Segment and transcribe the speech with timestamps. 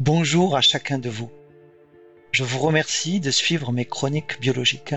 [0.00, 1.30] Bonjour à chacun de vous.
[2.32, 4.94] Je vous remercie de suivre mes chroniques biologiques.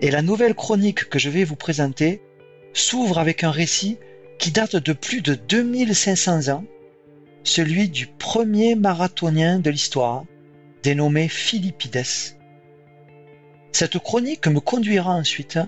[0.00, 2.22] Et la nouvelle chronique que je vais vous présenter
[2.72, 3.98] s'ouvre avec un récit
[4.38, 6.64] qui date de plus de 2500 ans,
[7.44, 10.24] celui du premier marathonien de l'histoire,
[10.82, 12.06] dénommé Philippides.
[13.70, 15.58] Cette chronique me conduira ensuite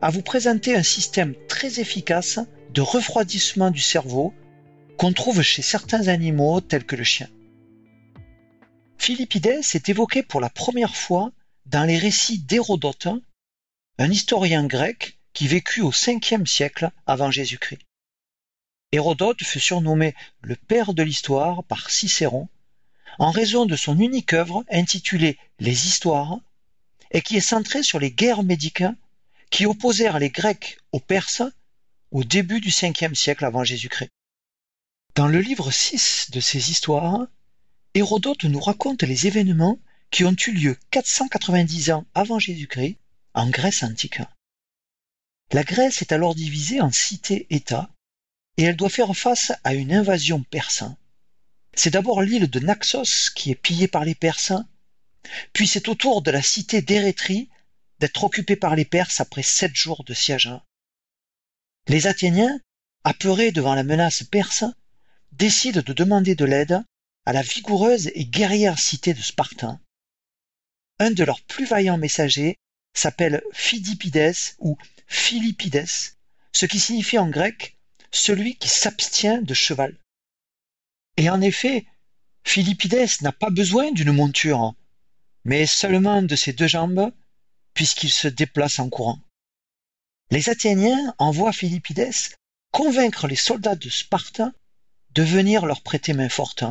[0.00, 2.38] à vous présenter un système très efficace
[2.72, 4.32] de refroidissement du cerveau
[4.96, 7.26] qu'on trouve chez certains animaux tels que le chien.
[8.98, 11.32] Philippides est évoqué pour la première fois
[11.66, 13.08] dans les récits d'Hérodote,
[13.98, 17.80] un historien grec qui vécut au 5e siècle avant Jésus-Christ.
[18.92, 22.48] Hérodote fut surnommé le père de l'histoire par Cicéron
[23.18, 26.38] en raison de son unique œuvre intitulée Les Histoires
[27.10, 28.84] et qui est centrée sur les guerres médiques
[29.50, 31.42] qui opposèrent les Grecs aux Perses
[32.10, 34.10] au début du 5e siècle avant Jésus-Christ.
[35.14, 37.26] Dans le livre 6 de ces histoires,
[37.96, 39.78] Hérodote nous raconte les événements
[40.10, 42.98] qui ont eu lieu 490 ans avant Jésus-Christ
[43.32, 44.20] en Grèce antique.
[45.50, 47.88] La Grèce est alors divisée en cités-États
[48.58, 50.84] et elle doit faire face à une invasion perse.
[51.72, 54.52] C'est d'abord l'île de Naxos qui est pillée par les Perses,
[55.54, 57.48] puis c'est au tour de la cité d'Érétrie
[57.98, 60.50] d'être occupée par les Perses après sept jours de siège.
[61.88, 62.60] Les Athéniens,
[63.04, 64.64] apeurés devant la menace perse,
[65.32, 66.84] décident de demander de l'aide
[67.26, 69.64] à la vigoureuse et guerrière cité de Sparte.
[71.00, 72.56] Un de leurs plus vaillants messagers
[72.94, 75.84] s'appelle Phidippides ou Philippides,
[76.52, 77.76] ce qui signifie en grec
[78.12, 79.98] celui qui s'abstient de cheval.
[81.16, 81.86] Et en effet,
[82.44, 84.74] Philippides n'a pas besoin d'une monture,
[85.44, 87.12] mais seulement de ses deux jambes,
[87.74, 89.20] puisqu'il se déplace en courant.
[90.30, 92.12] Les Athéniens envoient Philippides
[92.72, 94.42] convaincre les soldats de Sparte
[95.10, 96.64] de venir leur prêter main forte.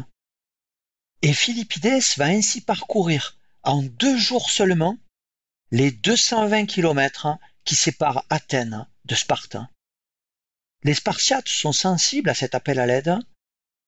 [1.21, 4.97] Et Philippides va ainsi parcourir en deux jours seulement
[5.71, 7.27] les 220 kilomètres
[7.63, 9.57] qui séparent Athènes de Sparte.
[10.83, 13.17] Les Spartiates sont sensibles à cet appel à l'aide,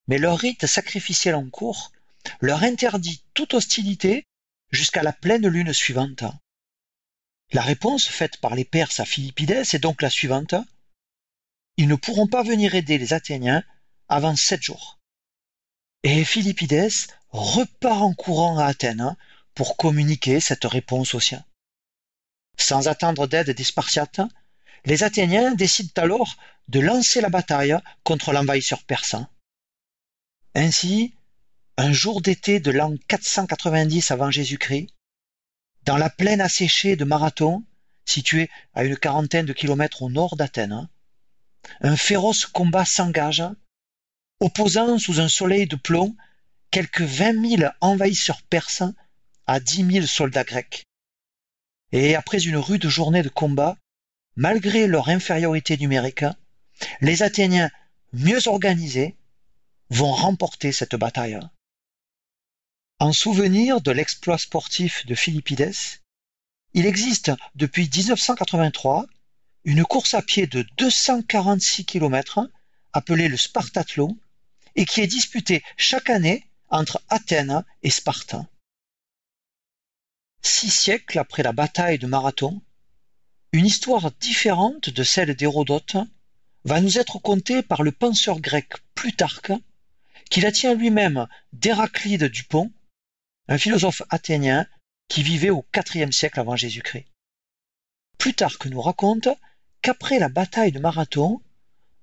[0.07, 1.91] mais leur rite sacrificiel en cours
[2.41, 4.25] leur interdit toute hostilité
[4.71, 6.23] jusqu'à la pleine lune suivante.
[7.53, 10.55] La réponse faite par les Perses à Philippides est donc la suivante.
[11.77, 13.63] Ils ne pourront pas venir aider les Athéniens
[14.09, 14.96] avant sept jours.
[16.03, 19.15] Et Philippides repart en courant à Athènes
[19.53, 21.43] pour communiquer cette réponse aux siens.
[22.59, 24.21] Sans attendre d'aide des Spartiates,
[24.85, 26.37] les Athéniens décident alors
[26.67, 29.27] de lancer la bataille contre l'envahisseur persan.
[30.55, 31.13] Ainsi,
[31.77, 34.87] un jour d'été de l'an 490 avant Jésus-Christ,
[35.83, 37.63] dans la plaine asséchée de Marathon,
[38.05, 40.89] située à une quarantaine de kilomètres au nord d'Athènes,
[41.81, 43.43] un féroce combat s'engage,
[44.39, 46.15] opposant sous un soleil de plomb
[46.71, 48.93] quelques vingt mille envahisseurs persans
[49.47, 50.83] à dix mille soldats grecs.
[51.91, 53.77] Et après une rude journée de combat,
[54.35, 56.25] malgré leur infériorité numérique,
[57.01, 57.71] les Athéniens,
[58.13, 59.15] mieux organisés,
[59.89, 61.39] vont remporter cette bataille.
[62.99, 65.73] En souvenir de l'exploit sportif de Philippides,
[66.73, 69.07] il existe depuis 1983
[69.63, 72.49] une course à pied de 246 km
[72.93, 74.17] appelée le Spartathlon
[74.77, 78.35] et qui est disputée chaque année entre Athènes et Sparte.
[80.41, 82.61] Six siècles après la bataille de Marathon,
[83.51, 85.97] une histoire différente de celle d'Hérodote
[86.63, 89.51] va nous être contée par le penseur grec Plutarque,
[90.29, 92.71] qui la tient lui-même d'Héraclide du Pont,
[93.47, 94.67] un philosophe athénien
[95.07, 95.65] qui vivait au
[95.95, 97.07] IVe siècle avant Jésus-Christ.
[98.19, 99.29] Plutarque nous raconte
[99.81, 101.41] qu'après la bataille de Marathon,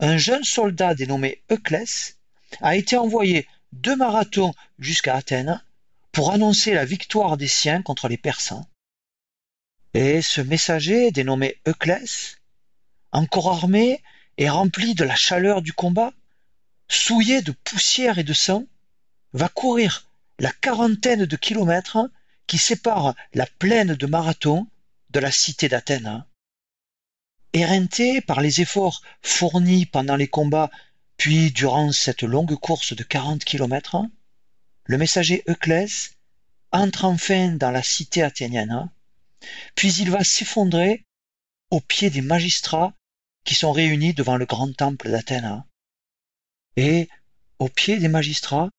[0.01, 2.19] un jeune soldat dénommé Euclès
[2.60, 5.62] a été envoyé deux marathons jusqu'à Athènes
[6.12, 8.69] pour annoncer la victoire des siens contre les Persans.
[9.94, 12.38] Et ce messager, dénommé Euclès,
[13.12, 14.03] encore armé
[14.38, 16.12] et rempli de la chaleur du combat,
[16.88, 18.64] souillé de poussière et de sang,
[19.32, 20.06] va courir
[20.38, 22.11] la quarantaine de kilomètres
[22.46, 24.67] qui séparent la plaine de Marathon
[25.11, 26.25] de la cité d'Athènes.
[27.52, 30.70] Éreinté par les efforts fournis pendant les combats
[31.16, 34.02] puis, durant cette longue course de quarante kilomètres,
[34.84, 36.12] le messager Euclès
[36.72, 38.90] entre enfin dans la cité athénienne,
[39.75, 41.05] puis il va s'effondrer
[41.70, 42.93] aux pieds des magistrats
[43.44, 45.64] qui sont réunis devant le grand temple d'Athènes.
[46.76, 47.08] Et,
[47.58, 48.70] aux pieds des magistrats,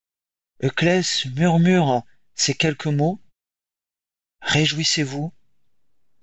[0.63, 2.03] Euclès murmure
[2.35, 3.21] ces quelques mots
[4.41, 5.33] Réjouissez-vous,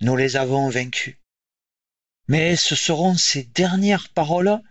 [0.01, 1.17] nous les avons vaincus.
[2.27, 4.61] Mais ce seront ces dernières paroles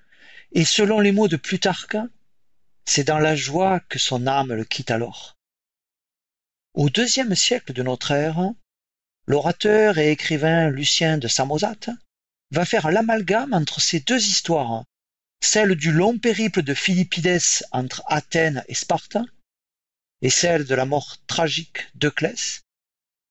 [0.55, 1.97] et selon les mots de Plutarque,
[2.85, 5.37] c'est dans la joie que son âme le quitte alors.
[6.75, 8.53] au deuxième siècle de notre ère,
[9.27, 11.91] l'orateur et écrivain Lucien de Samosate
[12.51, 14.85] va faire l'amalgame entre ces deux histoires,
[15.41, 17.41] celle du long périple de Philippides
[17.73, 19.19] entre Athènes et Sparte,
[20.21, 22.63] et celle de la mort tragique d'Euclès,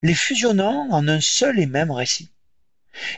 [0.01, 2.31] les fusionnant en un seul et même récit.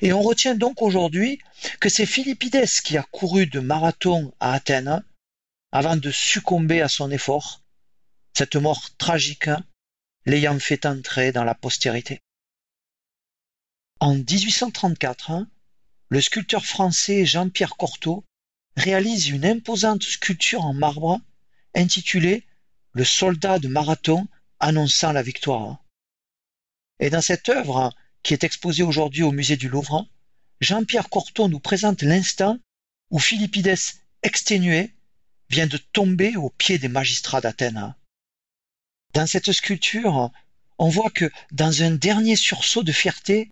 [0.01, 1.39] Et on retient donc aujourd'hui
[1.79, 5.03] que c'est Philippides qui a couru de Marathon à Athènes
[5.71, 7.63] avant de succomber à son effort,
[8.37, 9.49] cette mort tragique
[10.25, 12.21] l'ayant fait entrer dans la postérité.
[13.99, 15.45] En 1834,
[16.09, 18.23] le sculpteur français Jean-Pierre Cortot
[18.75, 21.19] réalise une imposante sculpture en marbre
[21.75, 22.45] intitulée
[22.91, 24.27] Le soldat de Marathon
[24.59, 25.83] annonçant la victoire.
[26.99, 27.91] Et dans cette œuvre,
[28.23, 30.07] qui est exposée aujourd'hui au musée du Louvre,
[30.61, 32.57] Jean-Pierre Cortot nous présente l'instant
[33.11, 33.75] où Philippides
[34.23, 34.91] exténué
[35.49, 37.93] vient de tomber aux pieds des magistrats d'Athènes.
[39.13, 40.31] Dans cette sculpture,
[40.79, 43.51] on voit que dans un dernier sursaut de fierté,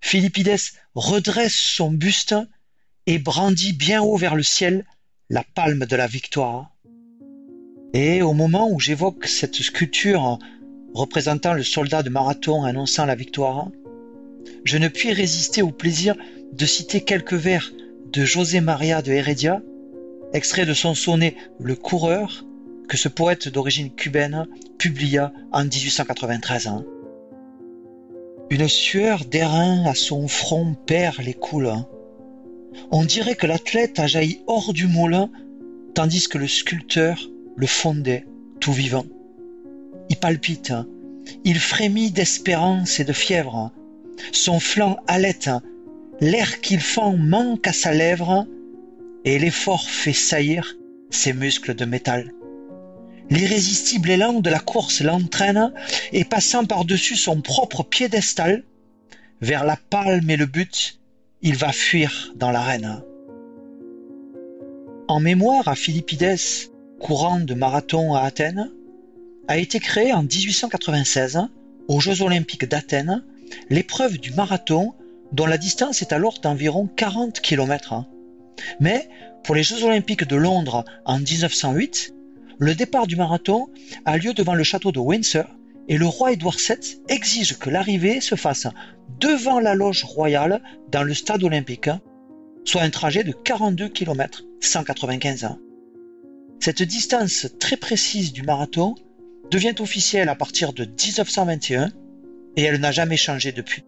[0.00, 0.56] Philippides
[0.94, 2.34] redresse son buste
[3.06, 4.86] et brandit bien haut vers le ciel
[5.28, 6.70] la palme de la victoire.
[7.92, 10.38] Et au moment où j'évoque cette sculpture
[10.94, 13.68] représentant le soldat de Marathon annonçant la victoire,
[14.64, 16.14] je ne puis résister au plaisir
[16.52, 17.72] de citer quelques vers
[18.12, 19.62] de José Maria de Heredia,
[20.32, 22.44] extrait de son sonnet Le coureur,
[22.88, 24.46] que ce poète d'origine cubaine
[24.78, 26.70] publia en 1893.
[28.50, 31.72] Une sueur d'airain à son front perd les coule.
[32.90, 35.30] On dirait que l'athlète a jailli hors du moulin,
[35.94, 38.26] tandis que le sculpteur le fondait
[38.60, 39.06] tout vivant.
[40.10, 40.72] Il palpite,
[41.44, 43.72] il frémit d'espérance et de fièvre.
[44.30, 45.50] Son flanc halète,
[46.20, 48.46] l'air qu'il fend manque à sa lèvre,
[49.24, 50.76] et l'effort fait saillir
[51.10, 52.32] ses muscles de métal.
[53.30, 55.72] L'irrésistible élan de la course l'entraîne
[56.12, 58.64] et passant par-dessus son propre piédestal,
[59.40, 61.00] vers la palme et le but,
[61.40, 63.02] il va fuir dans l'arène.
[65.08, 66.38] En mémoire à Philippides,
[67.00, 68.70] courant de marathon à Athènes,
[69.48, 71.40] a été créée en 1896
[71.88, 73.24] aux Jeux olympiques d'Athènes
[73.70, 74.94] l'épreuve du marathon
[75.32, 78.04] dont la distance est alors d'environ 40 km.
[78.80, 79.08] Mais
[79.44, 82.14] pour les Jeux olympiques de Londres en 1908,
[82.58, 83.68] le départ du marathon
[84.04, 85.46] a lieu devant le château de Windsor
[85.88, 88.68] et le roi Édouard VII exige que l'arrivée se fasse
[89.18, 91.90] devant la loge royale dans le stade olympique,
[92.64, 95.58] soit un trajet de 42 km 195 ans.
[96.60, 98.94] Cette distance très précise du marathon
[99.50, 101.90] devient officielle à partir de 1921
[102.56, 103.84] et elle n'a jamais changé depuis.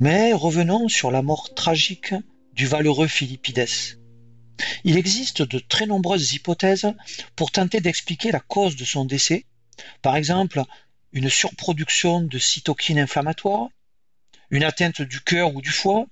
[0.00, 2.14] Mais revenons sur la mort tragique
[2.52, 3.96] du valeureux Philippides.
[4.84, 6.92] Il existe de très nombreuses hypothèses
[7.36, 9.44] pour tenter d'expliquer la cause de son décès.
[10.02, 10.62] Par exemple,
[11.12, 13.68] une surproduction de cytokines inflammatoires,
[14.50, 16.06] une atteinte du cœur ou du foie,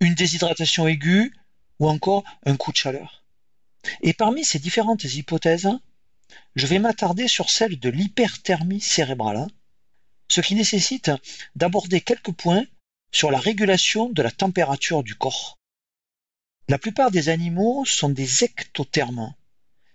[0.00, 1.32] une déshydratation aiguë
[1.78, 3.24] ou encore un coup de chaleur.
[4.02, 5.70] Et parmi ces différentes hypothèses,
[6.56, 9.46] je vais m'attarder sur celle de l'hyperthermie cérébrale,
[10.28, 11.10] ce qui nécessite
[11.56, 12.64] d'aborder quelques points
[13.12, 15.58] sur la régulation de la température du corps.
[16.68, 19.34] La plupart des animaux sont des ectothermes,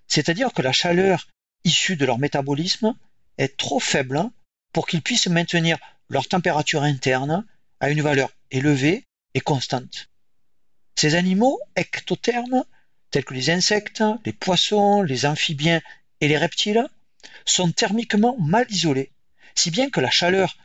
[0.08, 1.28] c'est-à-dire que la chaleur
[1.64, 2.96] issue de leur métabolisme
[3.38, 4.30] est trop faible
[4.74, 5.78] pour qu'ils puissent maintenir
[6.10, 7.46] leur température interne
[7.80, 10.10] à une valeur élevée et constante.
[10.96, 12.64] Ces animaux ectothermes,
[13.12, 15.82] tels que les insectes, les poissons, les amphibiens
[16.26, 16.88] et les reptiles,
[17.46, 19.12] sont thermiquement mal isolés,
[19.54, 20.58] si bien que la chaleur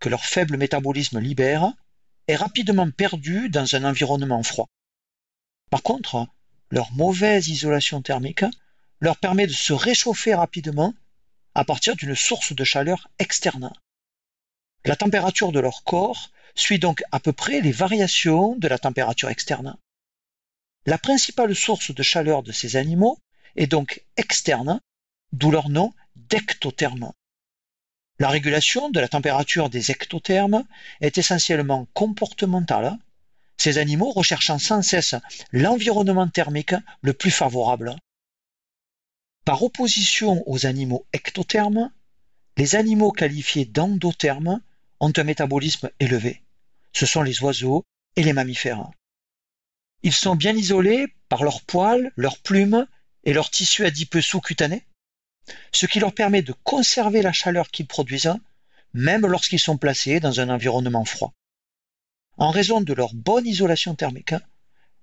[0.00, 1.72] que leur faible métabolisme libère
[2.26, 4.66] est rapidement perdue dans un environnement froid.
[5.70, 6.26] Par contre,
[6.70, 8.44] leur mauvaise isolation thermique
[9.00, 10.94] leur permet de se réchauffer rapidement
[11.54, 13.72] à partir d'une source de chaleur externe.
[14.84, 19.28] La température de leur corps suit donc à peu près les variations de la température
[19.28, 19.76] externe.
[20.86, 23.16] La principale source de chaleur de ces animaux
[23.54, 24.80] est donc externe,
[25.34, 27.12] d'où leur nom d'ectotherme.
[28.20, 30.64] La régulation de la température des ectothermes
[31.00, 32.96] est essentiellement comportementale
[33.56, 35.14] ces animaux recherchant sans cesse
[35.50, 37.96] l'environnement thermique le plus favorable.
[39.44, 41.92] Par opposition aux animaux ectothermes,
[42.56, 44.60] les animaux qualifiés d'endothermes
[45.00, 46.42] ont un métabolisme élevé.
[46.92, 47.84] Ce sont les oiseaux
[48.16, 48.90] et les mammifères.
[50.02, 52.86] Ils sont bien isolés par leurs poils, leurs plumes
[53.24, 54.84] et leurs tissus adipeux sous-cutanés,
[55.72, 58.34] ce qui leur permet de conserver la chaleur qu'ils produisent,
[58.92, 61.32] même lorsqu'ils sont placés dans un environnement froid.
[62.36, 64.34] En raison de leur bonne isolation thermique,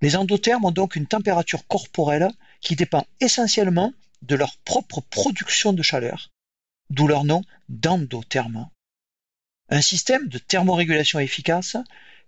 [0.02, 2.30] les endothermes ont donc une température corporelle
[2.60, 6.32] qui dépend essentiellement de leur propre production de chaleur,
[6.90, 8.70] d'où leur nom d'endotherme.
[9.70, 11.78] Un système de thermorégulation efficace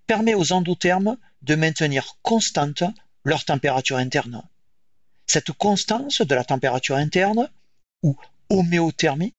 [0.08, 2.84] permet aux endothermes de maintenir constante
[3.24, 4.44] leur température interne.
[5.28, 7.50] Cette constance de la température interne,
[8.04, 8.16] ou
[8.50, 9.34] homéothermie,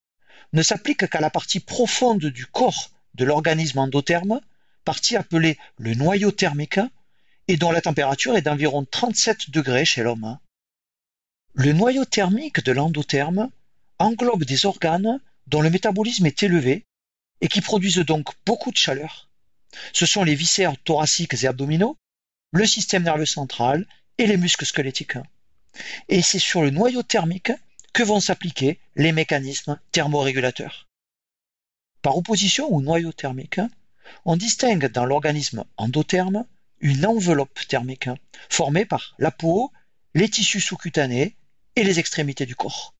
[0.52, 4.40] ne s'applique qu'à la partie profonde du corps de l'organisme endotherme,
[4.84, 6.80] partie appelée le noyau thermique,
[7.48, 10.38] et dont la température est d'environ 37 degrés chez l'homme.
[11.54, 13.50] Le noyau thermique de l'endotherme
[13.98, 16.84] englobe des organes dont le métabolisme est élevé
[17.40, 19.28] et qui produisent donc beaucoup de chaleur.
[19.92, 21.96] Ce sont les viscères thoraciques et abdominaux,
[22.52, 23.86] le système nerveux central
[24.18, 25.18] et les muscles squelettiques.
[26.08, 27.52] Et c'est sur le noyau thermique
[27.94, 30.88] que vont s'appliquer les mécanismes thermorégulateurs.
[32.02, 33.60] Par opposition au noyau thermique,
[34.26, 36.44] on distingue dans l'organisme endotherme
[36.80, 38.10] une enveloppe thermique
[38.50, 39.72] formée par la peau,
[40.14, 41.36] les tissus sous-cutanés
[41.76, 42.94] et les extrémités du corps.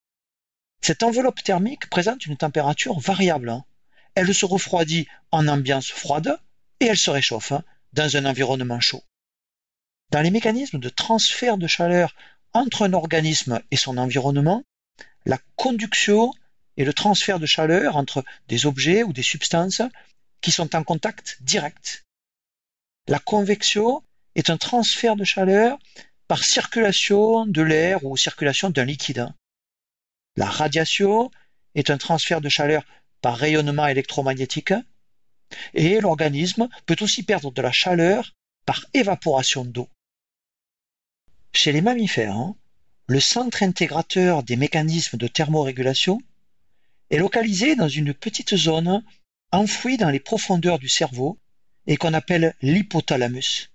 [0.80, 3.52] Cette enveloppe thermique présente une température variable.
[4.14, 6.38] Elle se refroidit en ambiance froide
[6.80, 7.52] et elle se réchauffe
[7.92, 9.02] dans un environnement chaud.
[10.10, 12.14] Dans les mécanismes de transfert de chaleur
[12.52, 14.62] entre un organisme et son environnement,
[15.24, 16.32] la conduction
[16.76, 19.82] et le transfert de chaleur entre des objets ou des substances
[20.40, 22.04] qui sont en contact direct
[23.06, 24.02] la convection
[24.34, 25.78] est un transfert de chaleur
[26.26, 29.28] par circulation de l'air ou circulation d'un liquide.
[30.36, 31.30] La radiation
[31.74, 32.82] est un transfert de chaleur
[33.20, 34.72] par rayonnement électromagnétique
[35.74, 38.32] et l'organisme peut aussi perdre de la chaleur
[38.64, 39.88] par évaporation d'eau.
[41.52, 42.56] Chez les mammifères, hein,
[43.06, 46.22] le centre intégrateur des mécanismes de thermorégulation
[47.10, 49.04] est localisé dans une petite zone
[49.52, 51.38] enfouie dans les profondeurs du cerveau
[51.86, 53.70] et qu'on appelle l'hypothalamus.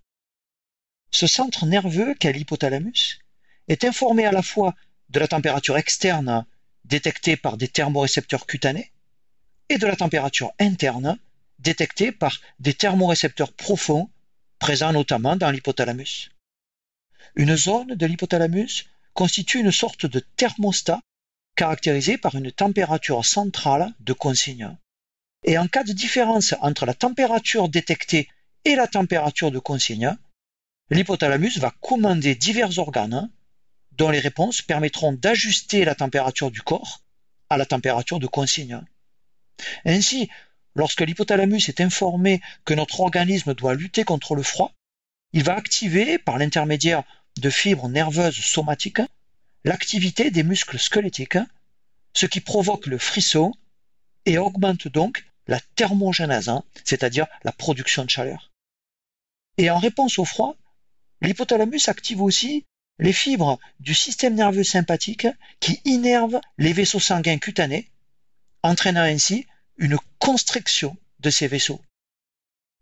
[1.11, 3.19] Ce centre nerveux qu'est l'hypothalamus
[3.67, 4.75] est informé à la fois
[5.09, 6.45] de la température externe
[6.85, 8.91] détectée par des thermorécepteurs cutanés
[9.69, 11.19] et de la température interne
[11.59, 14.09] détectée par des thermorécepteurs profonds
[14.57, 16.31] présents notamment dans l'hypothalamus.
[17.35, 18.87] Une zone de l'hypothalamus
[19.19, 21.01] constitue une sorte de thermostat
[21.57, 24.77] caractérisé par une température centrale de consigne.
[25.43, 28.29] Et en cas de différence entre la température détectée
[28.63, 30.15] et la température de consigne,
[30.89, 33.29] l'hypothalamus va commander divers organes
[33.91, 37.03] dont les réponses permettront d'ajuster la température du corps
[37.49, 38.81] à la température de consigne.
[39.83, 40.29] Ainsi,
[40.75, 44.71] lorsque l'hypothalamus est informé que notre organisme doit lutter contre le froid,
[45.33, 47.03] il va activer, par l'intermédiaire
[47.39, 49.01] de fibres nerveuses somatiques,
[49.63, 51.37] l'activité des muscles squelettiques,
[52.13, 53.53] ce qui provoque le frisson
[54.25, 58.51] et augmente donc la thermogénèse, hein, c'est-à-dire la production de chaleur.
[59.57, 60.55] Et en réponse au froid,
[61.21, 62.65] l'hypothalamus active aussi
[62.99, 65.27] les fibres du système nerveux sympathique
[65.59, 67.89] qui innervent les vaisseaux sanguins cutanés,
[68.61, 71.81] entraînant ainsi une constriction de ces vaisseaux.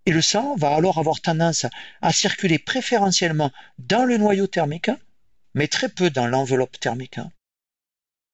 [0.07, 1.65] Et le sang va alors avoir tendance
[2.01, 4.89] à circuler préférentiellement dans le noyau thermique,
[5.53, 7.19] mais très peu dans l'enveloppe thermique.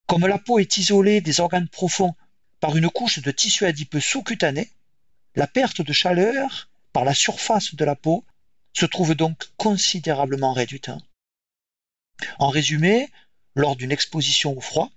[0.05, 2.13] Comme la peau est isolée des organes profonds
[2.59, 4.69] par une couche de tissu adipeux sous-cutané,
[5.33, 8.23] la perte de chaleur par la surface de la peau
[8.73, 10.91] se trouve donc considérablement réduite.
[12.37, 13.09] En résumé,
[13.55, 14.91] lors d'une exposition au froid,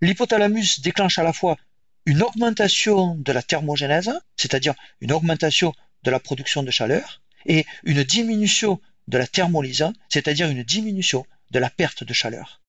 [0.00, 1.56] l'hypothalamus déclenche à la fois
[2.04, 5.72] une augmentation de la thermogénèse, c'est-à-dire une augmentation
[6.04, 11.58] de la production de chaleur, et une diminution de la thermolyse, c'est-à-dire une diminution de
[11.58, 12.60] la perte de chaleur.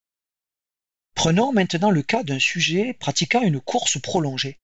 [1.16, 4.60] Prenons maintenant le cas d'un sujet pratiquant une course prolongée.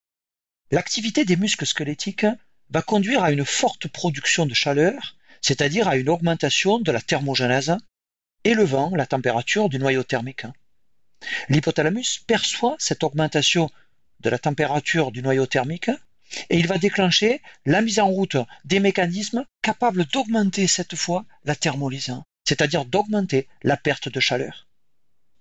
[0.70, 2.26] L'activité des muscles squelettiques
[2.70, 7.78] va conduire à une forte production de chaleur, c'est-à-dire à une augmentation de la thermogénèse,
[8.44, 10.46] élevant la température du noyau thermique.
[11.50, 13.70] L'hypothalamus perçoit cette augmentation
[14.20, 15.92] de la température du noyau thermique
[16.50, 21.56] et il va déclencher la mise en route des mécanismes capables d'augmenter cette fois la
[21.56, 22.14] thermolyse,
[22.46, 24.68] c'est-à-dire d'augmenter la perte de chaleur.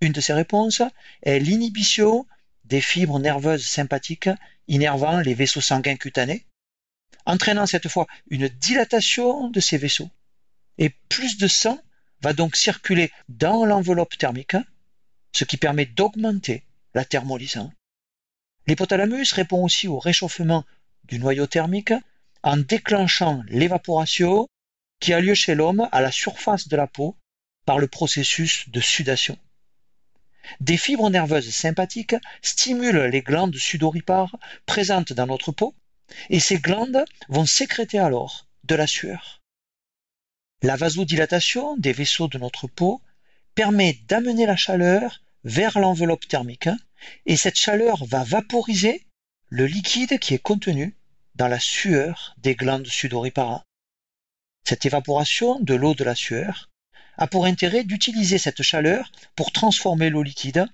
[0.01, 0.81] Une de ces réponses
[1.23, 2.25] est l'inhibition
[2.65, 4.29] des fibres nerveuses sympathiques
[4.67, 6.45] innervant les vaisseaux sanguins cutanés,
[7.25, 10.09] entraînant cette fois une dilatation de ces vaisseaux.
[10.77, 11.79] Et plus de sang
[12.21, 14.55] va donc circuler dans l'enveloppe thermique,
[15.33, 17.59] ce qui permet d'augmenter la thermolyse.
[18.67, 20.65] L'hypothalamus répond aussi au réchauffement
[21.05, 21.93] du noyau thermique
[22.43, 24.47] en déclenchant l'évaporation
[24.99, 27.17] qui a lieu chez l'homme à la surface de la peau
[27.65, 29.37] par le processus de sudation.
[30.59, 35.75] Des fibres nerveuses sympathiques stimulent les glandes sudoripares présentes dans notre peau
[36.29, 39.41] et ces glandes vont sécréter alors de la sueur.
[40.61, 43.01] La vasodilatation des vaisseaux de notre peau
[43.55, 46.69] permet d'amener la chaleur vers l'enveloppe thermique
[47.25, 49.05] et cette chaleur va vaporiser
[49.51, 50.95] le liquide qui est contenu
[51.35, 53.65] dans la sueur des glandes sudoripares.
[54.63, 56.69] Cette évaporation de l'eau de la sueur
[57.17, 60.65] a pour intérêt d'utiliser cette chaleur pour transformer l'eau liquide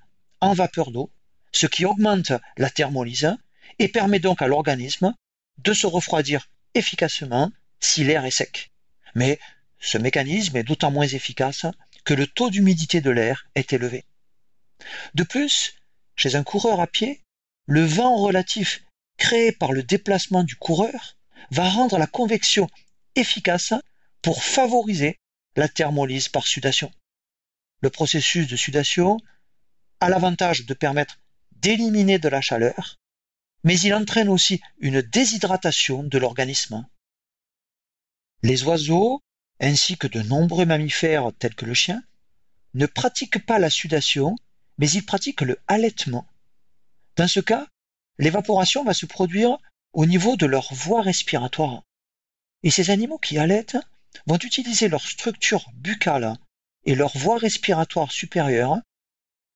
[0.41, 1.09] en vapeur d'eau,
[1.51, 3.35] ce qui augmente la thermolyse
[3.79, 5.15] et permet donc à l'organisme
[5.57, 8.71] de se refroidir efficacement si l'air est sec.
[9.15, 9.39] Mais
[9.79, 11.65] ce mécanisme est d'autant moins efficace
[12.05, 14.05] que le taux d'humidité de l'air est élevé.
[15.15, 15.73] De plus,
[16.15, 17.23] chez un coureur à pied,
[17.67, 18.83] le vent relatif
[19.17, 21.17] créé par le déplacement du coureur
[21.51, 22.69] va rendre la convection
[23.15, 23.73] efficace
[24.21, 25.19] pour favoriser
[25.55, 26.91] la thermolyse par sudation.
[27.81, 29.17] Le processus de sudation
[29.99, 31.19] a l'avantage de permettre
[31.51, 32.97] d'éliminer de la chaleur,
[33.63, 36.87] mais il entraîne aussi une déshydratation de l'organisme.
[38.43, 39.21] Les oiseaux,
[39.59, 42.03] ainsi que de nombreux mammifères tels que le chien,
[42.75, 44.35] ne pratiquent pas la sudation,
[44.77, 46.27] mais ils pratiquent le halètement.
[47.17, 47.65] Dans ce cas,
[48.19, 49.57] l'évaporation va se produire
[49.93, 51.83] au niveau de leur voie respiratoire.
[52.61, 53.77] Et ces animaux qui halètent
[54.27, 56.37] vont utiliser leur structure buccale
[56.85, 58.77] et leur voie respiratoire supérieure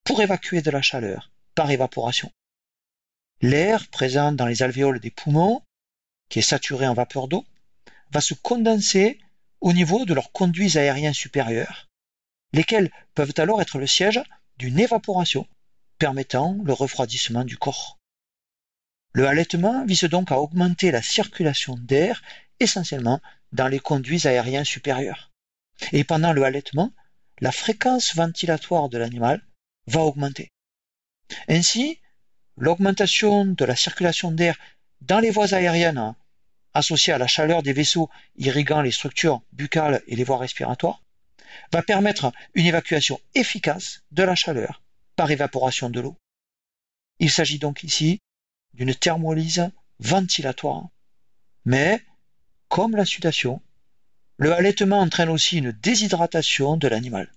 [0.04, 2.32] pour évacuer de la chaleur par évaporation.
[3.40, 5.62] L'air présent dans les alvéoles des poumons,
[6.28, 7.46] qui est saturé en vapeur d'eau,
[8.10, 9.20] va se condenser
[9.60, 11.88] au niveau de leurs conduits aériens supérieurs,
[12.52, 14.20] lesquels peuvent alors être le siège
[14.58, 15.46] d'une évaporation
[16.02, 18.00] permettant le refroidissement du corps.
[19.12, 22.24] Le halètement vise donc à augmenter la circulation d'air
[22.58, 23.20] essentiellement
[23.52, 25.30] dans les conduits aériens supérieurs.
[25.92, 26.92] Et pendant le halètement,
[27.40, 29.46] la fréquence ventilatoire de l'animal
[29.86, 30.50] va augmenter.
[31.46, 32.00] Ainsi,
[32.56, 34.58] l'augmentation de la circulation d'air
[35.02, 36.16] dans les voies aériennes
[36.74, 41.00] associée à la chaleur des vaisseaux irriguant les structures buccales et les voies respiratoires
[41.70, 44.82] va permettre une évacuation efficace de la chaleur
[45.22, 46.16] par évaporation de l'eau.
[47.20, 48.18] Il s'agit donc ici
[48.74, 49.70] d'une thermolyse
[50.00, 50.88] ventilatoire.
[51.64, 52.04] Mais,
[52.66, 53.62] comme la sudation,
[54.36, 57.32] le halètement entraîne aussi une déshydratation de l'animal.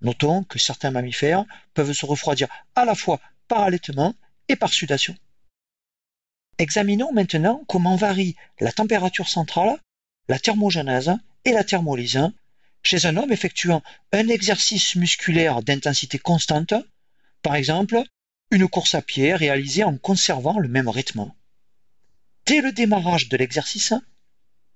[0.00, 4.16] Notons que certains mammifères peuvent se refroidir à la fois par halètement
[4.48, 5.14] et par sudation.
[6.58, 9.78] Examinons maintenant comment varie la température centrale,
[10.26, 12.32] la thermogenèse et la thermolyse
[12.86, 16.74] chez un homme effectuant un exercice musculaire d'intensité constante,
[17.46, 18.02] par exemple
[18.50, 21.32] une course à pied réalisée en conservant le même rythme.
[22.44, 23.94] Dès le démarrage de l'exercice,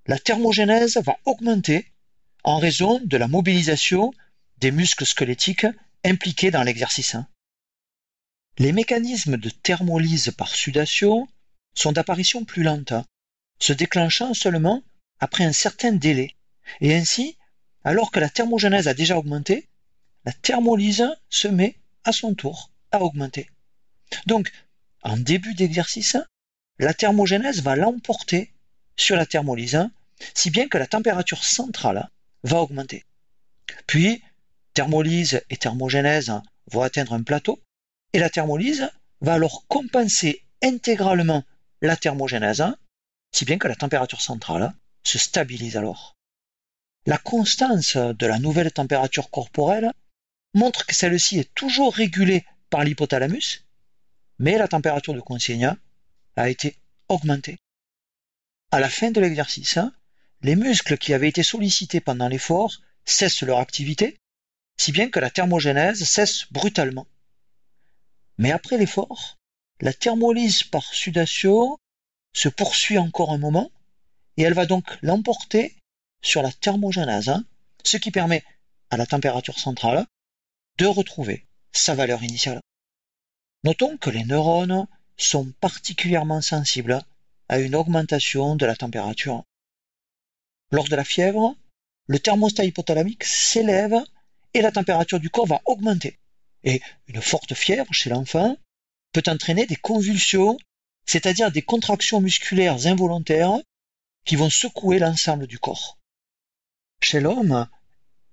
[0.07, 1.91] la thermogénèse va augmenter
[2.45, 4.13] en raison de la mobilisation
[4.59, 5.67] des muscles squelettiques
[6.05, 7.17] impliqués dans l'exercice.
[8.57, 11.27] Les mécanismes de thermolyse par sudation
[11.73, 12.93] sont d'apparition plus lente,
[13.59, 14.81] se déclenchant seulement
[15.19, 16.37] après un certain délai,
[16.79, 17.37] et ainsi,
[17.83, 19.67] alors que la thermogénèse a déjà augmenté,
[20.23, 23.49] la thermolyse se met à son tour à augmenter.
[24.25, 24.51] Donc,
[25.03, 26.17] en début d'exercice,
[26.79, 28.51] la thermogénèse va l'emporter
[28.95, 29.89] sur la thermolyse,
[30.33, 32.09] si bien que la température centrale
[32.43, 33.05] va augmenter.
[33.87, 34.21] Puis,
[34.73, 36.33] thermolyse et thermogénèse
[36.71, 37.59] vont atteindre un plateau,
[38.13, 38.89] et la thermolyse
[39.21, 41.43] va alors compenser intégralement
[41.81, 42.63] la thermogénèse,
[43.31, 46.15] si bien que la température centrale se stabilise alors.
[47.05, 49.91] La constance de la nouvelle température corporelle
[50.53, 53.65] montre que celle-ci est toujours régulée par l'hypothalamus,
[54.39, 55.75] mais la température de consigne
[56.35, 56.77] a été
[57.09, 57.57] augmentée.
[58.71, 59.79] À la fin de l'exercice,
[60.41, 64.17] les muscles qui avaient été sollicités pendant l'effort cessent leur activité,
[64.77, 67.05] si bien que la thermogénèse cesse brutalement.
[68.37, 69.37] Mais après l'effort,
[69.81, 71.77] la thermolyse par sudation
[72.33, 73.71] se poursuit encore un moment
[74.37, 75.75] et elle va donc l'emporter
[76.23, 77.33] sur la thermogénèse,
[77.83, 78.43] ce qui permet
[78.89, 80.05] à la température centrale
[80.77, 82.61] de retrouver sa valeur initiale.
[83.63, 87.01] Notons que les neurones sont particulièrement sensibles
[87.49, 89.43] à une augmentation de la température.
[90.71, 91.55] Lors de la fièvre,
[92.07, 94.03] le thermostat hypothalamique s'élève
[94.53, 96.17] et la température du corps va augmenter.
[96.63, 98.57] Et une forte fièvre chez l'enfant
[99.13, 100.57] peut entraîner des convulsions,
[101.05, 103.59] c'est-à-dire des contractions musculaires involontaires
[104.25, 105.97] qui vont secouer l'ensemble du corps.
[107.01, 107.67] Chez l'homme,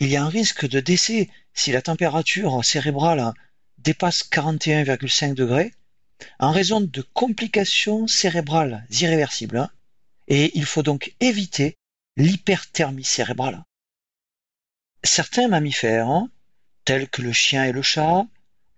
[0.01, 3.35] il y a un risque de décès si la température cérébrale
[3.79, 5.75] dépasse 41,5 degrés
[6.39, 9.69] en raison de complications cérébrales irréversibles
[10.29, 11.77] et il faut donc éviter
[12.17, 13.65] l'hyperthermie cérébrale.
[15.03, 16.23] Certains mammifères,
[16.85, 18.25] tels que le chien et le chat,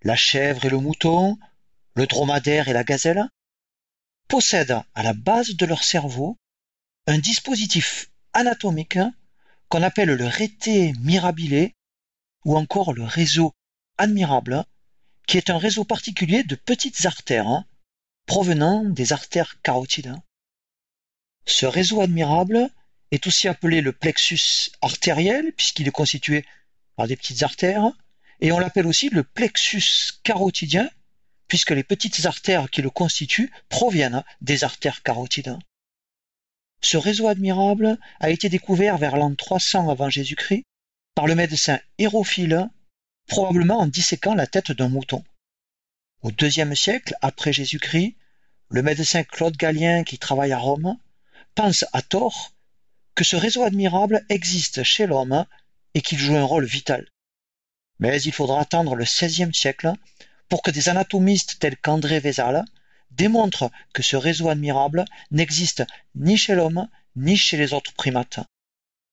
[0.03, 1.39] la chèvre et le mouton,
[1.97, 3.29] le dromadaire et la gazelle,
[4.27, 6.39] possèdent à la base de leur cerveau
[7.07, 8.99] un dispositif anatomique
[9.69, 11.73] qu'on appelle le rété mirabile
[12.45, 13.53] ou encore le réseau
[13.99, 14.65] admirable
[15.27, 17.65] qui est un réseau particulier de petites artères hein,
[18.27, 20.15] provenant des artères carotides.
[21.47, 22.71] Ce réseau admirable
[23.11, 26.45] est aussi appelé le plexus artériel puisqu'il est constitué
[26.97, 27.93] par des petites artères
[28.41, 30.91] et on l'appelle aussi le plexus carotidien
[31.49, 35.59] puisque les petites artères qui le constituent proviennent des artères carotides.
[36.81, 40.65] Ce réseau admirable a été découvert vers l'an 300 avant Jésus-Christ
[41.15, 42.69] par le médecin Hérophile,
[43.27, 45.25] probablement en disséquant la tête d'un mouton.
[46.23, 48.17] Au deuxième siècle après Jésus-Christ,
[48.69, 50.97] le médecin Claude Galien qui travaille à Rome
[51.55, 52.53] pense à tort
[53.15, 55.45] que ce réseau admirable existe chez l'homme
[55.95, 57.09] et qu'il joue un rôle vital.
[57.99, 59.93] Mais il faudra attendre le XVIe siècle
[60.49, 62.65] pour que des anatomistes tels qu'André Vézal
[63.11, 68.41] démontre que ce réseau admirable n'existe ni chez l'homme ni chez les autres primates.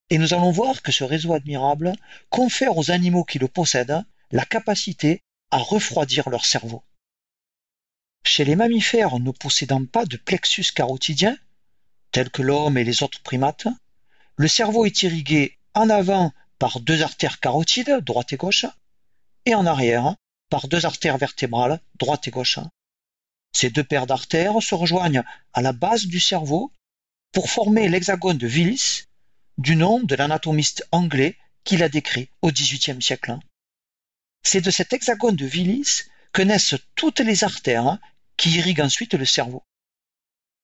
[0.10, 1.94] Et nous allons voir que ce réseau admirable
[2.30, 6.84] confère aux animaux qui le possèdent la capacité à refroidir leur cerveau.
[8.24, 11.38] Chez les mammifères ne possédant pas de plexus carotidien,
[12.12, 13.68] tels que l'homme et les autres primates,
[14.36, 18.66] le cerveau est irrigué en avant par deux artères carotides, droite et gauche,
[19.46, 20.16] et en arrière
[20.50, 22.60] par deux artères vertébrales, droite et gauche.
[23.54, 26.72] Ces deux paires d'artères se rejoignent à la base du cerveau
[27.32, 29.07] pour former l'hexagone de Willis,
[29.58, 33.38] du nom de l'anatomiste anglais qui l'a décrit au XVIIIe siècle.
[34.44, 37.98] C'est de cet hexagone de Willis que naissent toutes les artères
[38.38, 39.64] qui irriguent ensuite le cerveau.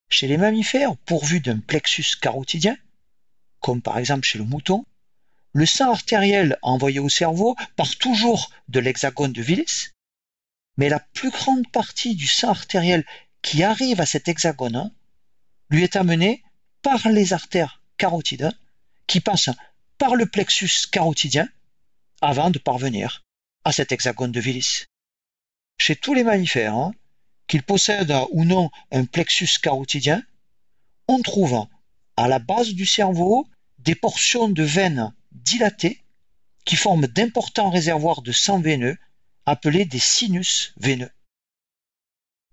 [0.10, 2.78] Chez les mammifères pourvus d'un plexus carotidien,
[3.60, 4.86] comme par exemple chez le mouton,
[5.54, 9.90] le sang artériel envoyé au cerveau part toujours de l'hexagone de Willis,
[10.78, 13.06] mais la plus grande partie du sang artériel
[13.42, 14.92] qui arrive à cet hexagone
[15.70, 16.44] lui est amenée
[16.82, 18.52] par les artères carotides
[19.08, 19.50] qui passent
[19.98, 21.48] par le plexus carotidien
[22.22, 23.24] avant de parvenir
[23.66, 24.86] à cet hexagone de Willis.
[25.78, 26.94] Chez tous les mammifères, hein,
[27.48, 30.24] qu'ils possèdent ou non un plexus carotidien,
[31.08, 31.68] on trouve
[32.16, 33.48] à la base du cerveau
[33.80, 36.02] des portions de veines dilatées
[36.66, 38.98] qui forment d'importants réservoirs de sang veineux
[39.46, 41.12] appelés des sinus veineux.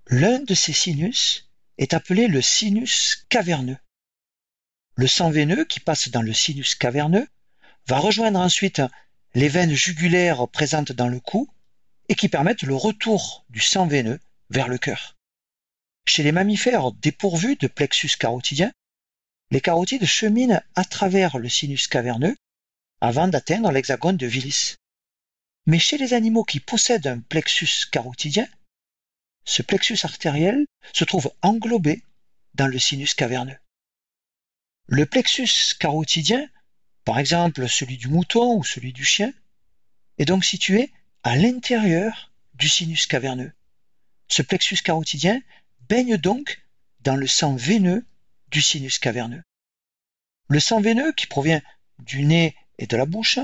[0.08, 3.78] L'un de ces sinus est appelé le sinus caverneux.
[5.00, 7.26] Le sang veineux qui passe dans le sinus caverneux
[7.86, 8.82] va rejoindre ensuite
[9.32, 11.48] les veines jugulaires présentes dans le cou
[12.10, 15.16] et qui permettent le retour du sang veineux vers le cœur.
[16.06, 18.74] Chez les mammifères dépourvus de plexus carotidien,
[19.50, 22.36] les carotides cheminent à travers le sinus caverneux
[23.00, 24.74] avant d'atteindre l'hexagone de Willis.
[25.64, 28.46] Mais chez les animaux qui possèdent un plexus carotidien,
[29.46, 32.02] ce plexus artériel se trouve englobé
[32.52, 33.56] dans le sinus caverneux.
[34.92, 36.50] Le plexus carotidien,
[37.04, 39.32] par exemple celui du mouton ou celui du chien,
[40.18, 43.52] est donc situé à l'intérieur du sinus caverneux.
[44.26, 45.40] Ce plexus carotidien
[45.88, 46.60] baigne donc
[47.02, 48.04] dans le sang veineux
[48.48, 49.44] du sinus caverneux.
[50.48, 51.62] Le sang veineux qui provient
[52.00, 53.38] du nez et de la bouche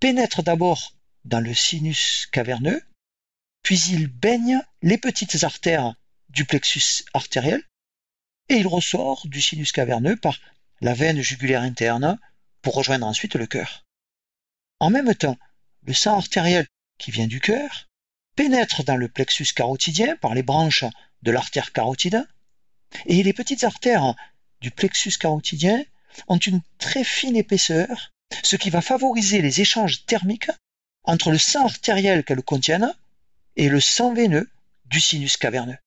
[0.00, 0.96] pénètre d'abord
[1.26, 2.82] dans le sinus caverneux,
[3.62, 5.96] puis il baigne les petites artères
[6.30, 7.62] du plexus artériel
[8.48, 10.38] et il ressort du sinus caverneux par
[10.80, 12.18] la veine jugulaire interne
[12.62, 13.84] pour rejoindre ensuite le cœur.
[14.80, 15.38] En même temps,
[15.86, 16.66] le sang artériel
[16.98, 17.88] qui vient du cœur
[18.36, 20.84] pénètre dans le plexus carotidien par les branches
[21.22, 22.26] de l'artère carotide
[23.06, 24.14] et les petites artères
[24.60, 25.84] du plexus carotidien
[26.28, 28.12] ont une très fine épaisseur,
[28.42, 30.50] ce qui va favoriser les échanges thermiques
[31.04, 32.92] entre le sang artériel qu'elles contiennent
[33.56, 34.48] et le sang veineux
[34.86, 35.78] du sinus caverneux.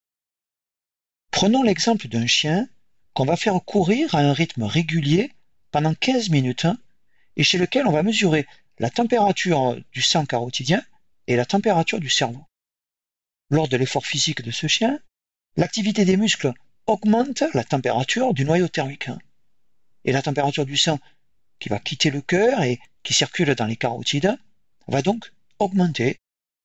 [1.32, 2.68] Prenons l'exemple d'un chien
[3.14, 5.32] qu'on va faire courir à un rythme régulier
[5.72, 6.68] pendant 15 minutes
[7.36, 8.46] et chez lequel on va mesurer
[8.80, 10.84] la température du sang carotidien
[11.28, 12.46] et la température du cerveau.
[13.50, 15.00] Lors de l'effort physique de ce chien,
[15.56, 16.54] l'activité des muscles
[16.88, 19.10] augmente la température du noyau thermique
[20.04, 21.00] et la température du sang
[21.60, 24.38] qui va quitter le cœur et qui circule dans les carotides
[24.88, 26.18] va donc augmenter.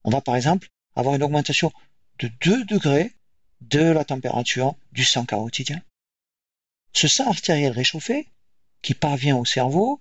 [0.05, 1.73] On va par exemple avoir une augmentation
[2.19, 3.13] de 2 degrés
[3.61, 5.83] de la température du sang carotidien.
[6.97, 8.27] Ce sang artériel réchauffé,
[8.81, 10.01] qui parvient au cerveau,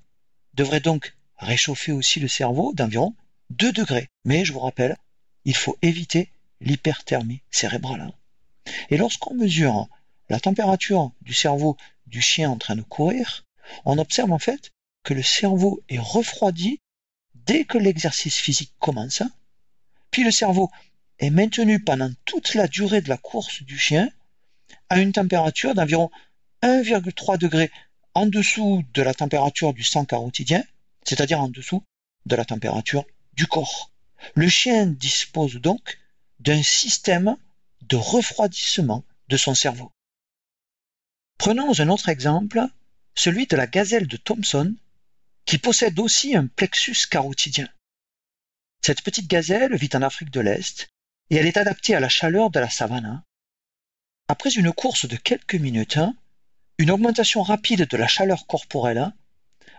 [0.54, 3.14] devrait donc réchauffer aussi le cerveau d'environ
[3.50, 4.08] 2 degrés.
[4.24, 4.96] Mais je vous rappelle,
[5.44, 6.30] il faut éviter
[6.62, 8.14] l'hyperthermie cérébrale.
[8.90, 9.90] Et lorsqu'on mesure
[10.30, 11.76] la température du cerveau
[12.08, 13.44] du chien en train de courir,
[13.84, 14.72] on observe en fait
[15.04, 16.80] que le cerveau est refroidi
[17.34, 19.22] dès que l'exercice physique commence,
[20.12, 20.72] puis le cerveau
[21.20, 24.10] est maintenu pendant toute la durée de la course du chien
[24.88, 26.10] à une température d'environ
[26.66, 27.72] 1,3 degré
[28.16, 30.64] en dessous de la température du sang carotidien,
[31.04, 31.84] c'est-à-dire en dessous
[32.26, 33.92] de la température du corps.
[34.34, 36.00] Le chien dispose donc
[36.40, 37.38] d'un système
[37.82, 39.92] de refroidissement de son cerveau.
[41.38, 42.66] Prenons un autre exemple,
[43.14, 44.76] celui de la gazelle de Thomson,
[45.46, 47.70] qui possède aussi un plexus carotidien.
[48.82, 50.88] Cette petite gazelle vit en Afrique de l'Est
[51.30, 53.22] et elle est adaptée à la chaleur de la savane.
[54.28, 56.00] Après une course de quelques minutes,
[56.78, 59.14] une augmentation rapide de la chaleur corporelle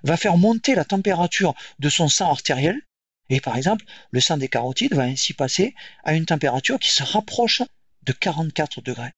[0.02, 2.80] va faire monter la température de son sang artériel
[3.28, 7.02] et par exemple, le sang des carotides va ainsi passer à une température qui se
[7.02, 7.62] rapproche
[8.04, 9.10] de 44 degrés.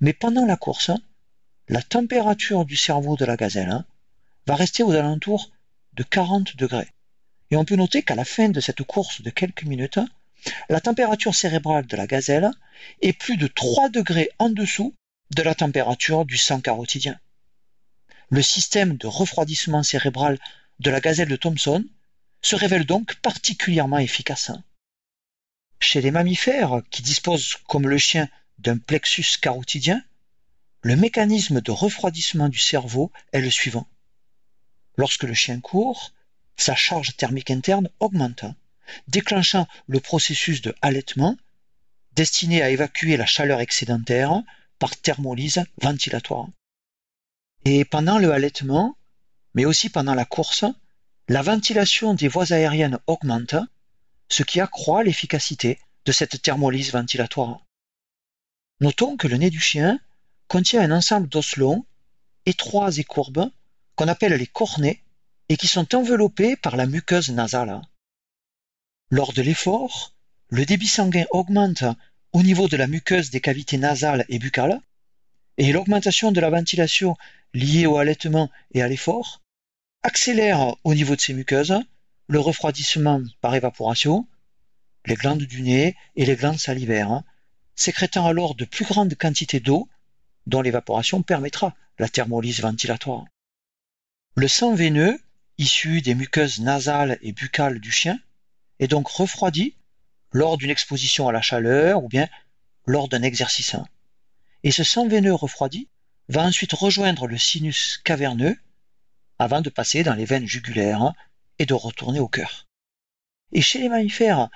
[0.00, 0.90] Mais pendant la course,
[1.68, 3.84] la température du cerveau de la gazelle
[4.46, 5.50] va rester aux alentours
[5.94, 6.88] de 40 degrés.
[7.50, 10.00] Et on peut noter qu'à la fin de cette course de quelques minutes,
[10.68, 12.50] la température cérébrale de la gazelle
[13.00, 14.94] est plus de 3 degrés en dessous
[15.30, 17.18] de la température du sang carotidien.
[18.30, 20.38] Le système de refroidissement cérébral
[20.78, 21.84] de la gazelle de Thomson
[22.42, 24.50] se révèle donc particulièrement efficace.
[25.80, 30.02] Chez les mammifères qui disposent, comme le chien, d'un plexus carotidien,
[30.82, 33.86] le mécanisme de refroidissement du cerveau est le suivant.
[34.96, 36.12] Lorsque le chien court,
[36.56, 38.44] sa charge thermique interne augmente,
[39.08, 41.36] déclenchant le processus de halètement
[42.12, 44.42] destiné à évacuer la chaleur excédentaire
[44.80, 46.48] par thermolyse ventilatoire.
[47.64, 48.96] Et pendant le halètement,
[49.54, 50.64] mais aussi pendant la course,
[51.28, 53.54] la ventilation des voies aériennes augmente,
[54.28, 57.64] ce qui accroît l'efficacité de cette thermolyse ventilatoire.
[58.80, 60.00] Notons que le nez du chien
[60.48, 61.84] contient un ensemble d'os longs,
[62.46, 63.50] étroits et courbes,
[63.94, 65.02] qu'on appelle les cornets,
[65.50, 67.82] et qui sont enveloppés par la muqueuse nasale.
[69.10, 70.14] Lors de l'effort,
[70.48, 71.84] le débit sanguin augmente
[72.32, 74.80] au niveau de la muqueuse des cavités nasales et buccales,
[75.56, 77.16] et l'augmentation de la ventilation
[77.52, 79.42] liée au halètement et à l'effort
[80.02, 81.78] accélère au niveau de ces muqueuses
[82.28, 84.26] le refroidissement par évaporation,
[85.04, 87.22] les glandes du nez et les glandes salivaires,
[87.74, 89.88] sécrétant alors de plus grandes quantités d'eau
[90.46, 93.24] dont l'évaporation permettra la thermolyse ventilatoire.
[94.36, 95.20] Le sang veineux,
[95.58, 98.18] issu des muqueuses nasales et buccales du chien,
[98.78, 99.74] est donc refroidi
[100.32, 102.28] lors d'une exposition à la chaleur ou bien
[102.86, 103.76] lors d'un exercice.
[104.62, 105.88] Et ce sang veineux refroidi
[106.28, 108.56] va ensuite rejoindre le sinus caverneux
[109.38, 111.12] avant de passer dans les veines jugulaires
[111.58, 112.68] et de retourner au cœur.
[113.52, 114.48] Et chez les mammifères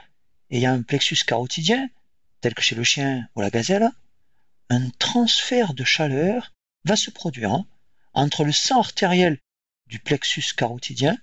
[0.50, 1.88] ayant un plexus carotidien,
[2.40, 3.90] tel que chez le chien ou la gazelle,
[4.70, 6.52] un transfert de chaleur
[6.84, 7.64] va se produire
[8.12, 9.38] entre le sang artériel
[9.86, 11.18] du plexus carotidien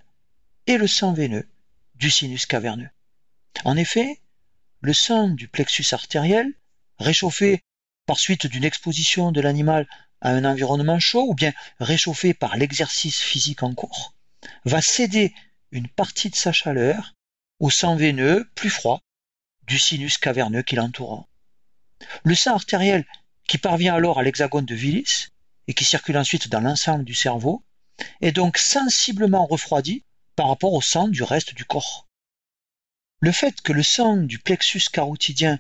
[0.68, 1.48] et le sang veineux
[1.96, 2.90] du sinus caverneux.
[3.64, 4.20] En effet,
[4.82, 6.52] le sang du plexus artériel,
[7.00, 7.62] réchauffé
[8.08, 9.88] par suite d'une exposition de l'animal
[10.22, 14.14] à un environnement chaud ou bien réchauffé par l'exercice physique en cours,
[14.66, 15.34] va céder
[15.72, 17.14] une partie de sa chaleur
[17.60, 19.02] au sang veineux plus froid
[19.68, 21.28] du sinus caverneux qui l'entoure.
[22.24, 23.06] Le sang artériel
[23.48, 25.28] qui parvient alors à l'hexagone de Willis
[25.68, 27.64] et qui circule ensuite dans l'ensemble du cerveau
[28.22, 30.04] est donc sensiblement refroidi
[30.36, 32.08] par rapport au sang du reste du corps.
[33.24, 35.60] Le fait que le sang du plexus carotidien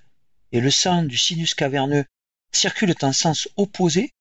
[0.51, 2.05] et le sang du sinus caverneux
[2.51, 4.11] circulent en sens opposé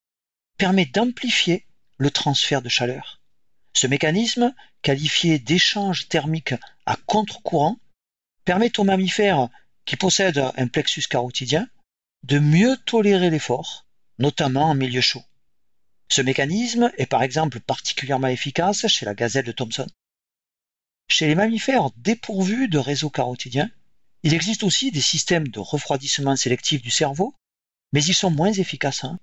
[0.59, 1.65] permet d'amplifier
[1.97, 3.23] le transfert de chaleur.
[3.73, 7.79] Ce mécanisme, qualifié d'échange thermique à contre-courant,
[8.45, 9.49] permet aux mammifères
[9.87, 11.67] qui possèdent un plexus carotidien
[12.25, 13.87] de mieux tolérer l'effort,
[14.19, 15.25] notamment en milieu chaud.
[16.11, 19.87] Ce mécanisme est par exemple particulièrement efficace chez la gazelle de Thomson.
[21.11, 23.69] Chez les mammifères dépourvus de réseau carotidien,
[24.23, 27.35] il existe aussi des systèmes de refroidissement sélectif du cerveau,
[27.93, 29.03] mais ils sont moins efficaces.
[29.03, 29.19] Hein.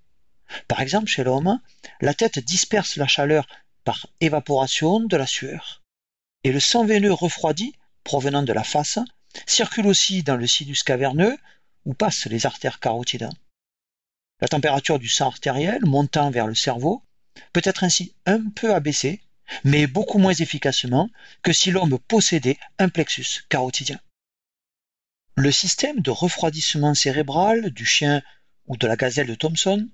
[0.68, 1.62] Par exemple, chez l'homme,
[2.02, 3.48] la tête disperse la chaleur
[3.86, 5.82] par évaporation de la sueur.
[6.44, 7.74] Et le sang veineux refroidi,
[8.04, 9.00] provenant de la face,
[9.46, 11.38] circule aussi dans le sinus caverneux
[11.86, 13.30] où passent les artères carotides.
[14.42, 17.02] La température du sang artériel montant vers le cerveau
[17.54, 19.22] peut être ainsi un peu abaissée,
[19.64, 21.10] mais beaucoup moins efficacement
[21.42, 24.00] que si l'homme possédait un plexus carotidien.
[25.36, 28.22] Le système de refroidissement cérébral du chien
[28.68, 29.88] ou de la gazelle de Thomson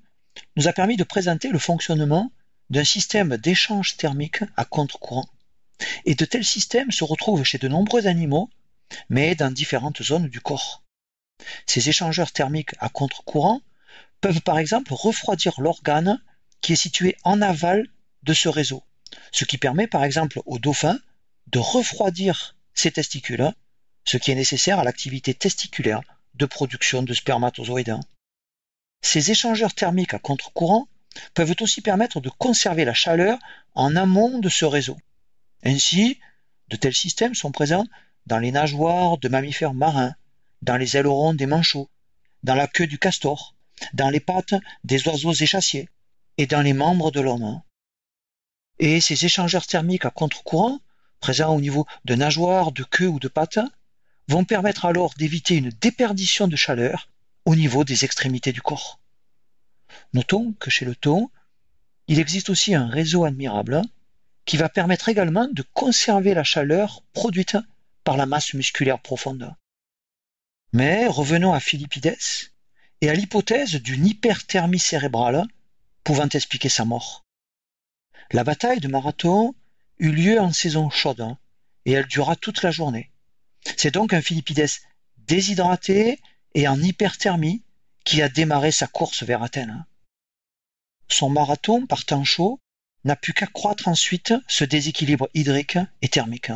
[0.56, 2.32] nous a permis de présenter le fonctionnement
[2.70, 5.30] d'un système d'échange thermique à contre-courant.
[6.06, 8.50] Et de tels systèmes se retrouvent chez de nombreux animaux,
[9.10, 10.84] mais dans différentes zones du corps.
[11.66, 13.62] Ces échangeurs thermiques à contre-courant
[14.22, 16.22] peuvent par exemple refroidir l'organe
[16.62, 17.88] qui est situé en aval
[18.24, 18.84] de ce réseau,
[19.32, 21.00] ce qui permet par exemple aux dauphins
[21.48, 23.52] de refroidir ses testicules,
[24.06, 26.02] ce qui est nécessaire à l'activité testiculaire
[26.36, 27.98] de production de spermatozoïdes.
[29.02, 30.88] Ces échangeurs thermiques à contre-courant
[31.34, 33.38] peuvent aussi permettre de conserver la chaleur
[33.76, 34.98] en amont de ce réseau.
[35.64, 36.20] Ainsi,
[36.70, 37.86] de tels systèmes sont présents
[38.26, 40.16] dans les nageoires de mammifères marins,
[40.62, 41.90] dans les ailerons des manchots
[42.44, 43.56] dans la queue du castor,
[43.94, 45.90] dans les pattes des oiseaux échassiers
[46.38, 47.62] et dans les membres de l'homme.
[48.80, 50.80] Et ces échangeurs thermiques à contre-courant,
[51.20, 53.60] présents au niveau de nageoires, de queue ou de pattes,
[54.28, 57.10] vont permettre alors d'éviter une déperdition de chaleur
[57.46, 59.00] au niveau des extrémités du corps.
[60.14, 61.30] Notons que chez le thon,
[62.08, 63.82] il existe aussi un réseau admirable
[64.46, 67.58] qui va permettre également de conserver la chaleur produite
[68.04, 69.54] par la masse musculaire profonde.
[70.74, 72.18] Mais revenons à Philippides
[73.02, 75.46] et à l'hypothèse d'une hyperthermie cérébrale
[76.04, 77.23] pouvant expliquer sa mort.
[78.34, 79.54] La bataille de Marathon
[80.00, 81.38] eut lieu en saison chaude
[81.86, 83.12] et elle dura toute la journée.
[83.78, 84.82] C'est donc un Philippides
[85.18, 86.20] déshydraté
[86.56, 87.62] et en hyperthermie
[88.04, 89.86] qui a démarré sa course vers Athènes.
[91.10, 92.60] Son marathon, par temps chaud,
[93.04, 96.52] n'a pu qu'accroître ensuite ce déséquilibre hydrique et thermique.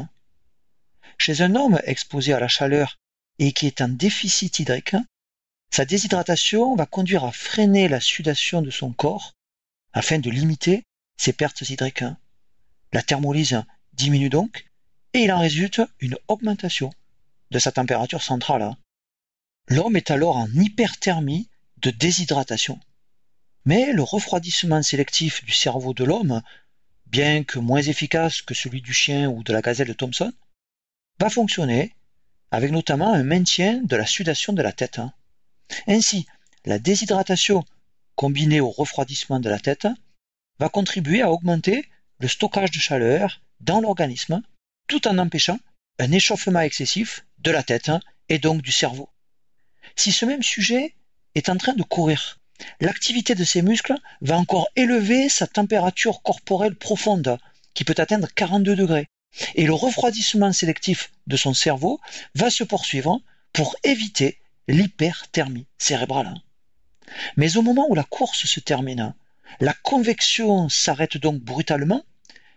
[1.20, 2.98] Chez un homme exposé à la chaleur
[3.38, 4.96] et qui est en déficit hydrique,
[5.70, 9.36] sa déshydratation va conduire à freiner la sudation de son corps
[9.94, 10.84] afin de limiter
[11.18, 12.06] ses pertes hydriques.
[12.94, 13.62] La thermolyse
[13.94, 14.68] diminue donc
[15.14, 16.92] et il en résulte une augmentation
[17.52, 18.76] de sa température centrale.
[19.68, 22.80] L'homme est alors en hyperthermie de déshydratation.
[23.66, 26.42] Mais le refroidissement sélectif du cerveau de l'homme,
[27.08, 30.32] bien que moins efficace que celui du chien ou de la gazelle de Thomson,
[31.20, 31.94] va fonctionner
[32.52, 35.02] avec notamment un maintien de la sudation de la tête.
[35.88, 36.26] Ainsi,
[36.66, 37.66] la déshydratation
[38.16, 39.88] combinée au refroidissement de la tête
[40.60, 41.86] va contribuer à augmenter
[42.20, 44.42] le stockage de chaleur dans l'organisme
[44.88, 45.60] tout en empêchant
[46.00, 47.92] un échauffement excessif de la tête
[48.30, 49.10] et donc du cerveau.
[49.96, 50.96] Si ce même sujet
[51.36, 52.40] est en train de courir,
[52.82, 57.38] l'activité de ses muscles va encore élever sa température corporelle profonde,
[57.74, 59.08] qui peut atteindre 42 degrés.
[59.56, 62.00] Et le refroidissement sélectif de son cerveau
[62.34, 63.22] va se poursuivre
[63.54, 66.34] pour éviter l'hyperthermie cérébrale.
[67.36, 69.14] Mais au moment où la course se termine,
[69.60, 72.04] la convection s'arrête donc brutalement,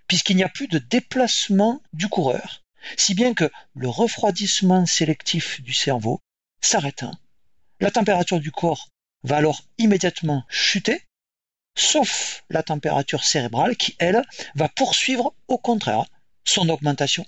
[0.07, 2.63] puisqu'il n'y a plus de déplacement du coureur,
[2.97, 6.21] si bien que le refroidissement sélectif du cerveau
[6.61, 7.05] s'arrête.
[7.81, 8.89] La température du corps
[9.23, 11.03] va alors immédiatement chuter,
[11.77, 14.23] sauf la température cérébrale qui, elle,
[14.55, 16.05] va poursuivre au contraire
[16.45, 17.27] son augmentation.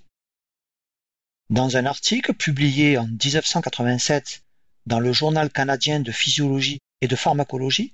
[1.50, 4.42] Dans un article publié en 1987
[4.86, 7.92] dans le journal canadien de physiologie et de pharmacologie,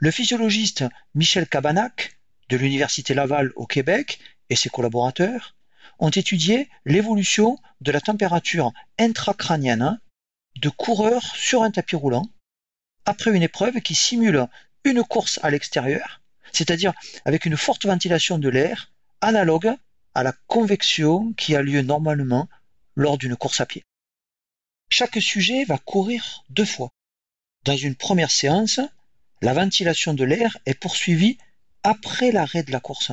[0.00, 0.84] le physiologiste
[1.14, 5.54] Michel Cabanac de l'Université Laval au Québec et ses collaborateurs
[5.98, 10.00] ont étudié l'évolution de la température intracrânienne
[10.56, 12.26] de coureurs sur un tapis roulant
[13.04, 14.48] après une épreuve qui simule
[14.84, 16.94] une course à l'extérieur, c'est-à-dire
[17.26, 19.74] avec une forte ventilation de l'air analogue
[20.14, 22.48] à la convection qui a lieu normalement
[22.96, 23.84] lors d'une course à pied.
[24.90, 26.88] Chaque sujet va courir deux fois.
[27.64, 28.80] Dans une première séance,
[29.42, 31.38] la ventilation de l'air est poursuivie
[31.82, 33.12] après l'arrêt de la course.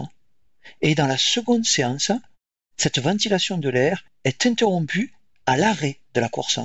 [0.81, 2.11] Et dans la seconde séance,
[2.75, 5.13] cette ventilation de l'air est interrompue
[5.45, 6.59] à l'arrêt de la course.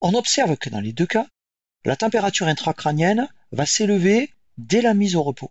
[0.00, 1.26] On observe que dans les deux cas,
[1.84, 5.50] la température intracrânienne va s'élever dès la mise au repos.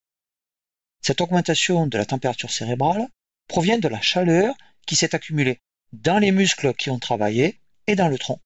[1.02, 3.08] Cette augmentation de la température cérébrale
[3.48, 5.60] provient de la chaleur qui s'est accumulée
[5.94, 8.40] dans les muscles qui ont travaillé et dans le tronc.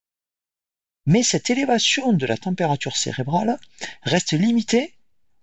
[1.06, 3.60] Mais cette élévation de la température cérébrale
[4.04, 4.94] reste limitée